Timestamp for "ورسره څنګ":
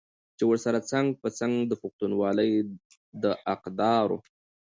0.49-1.07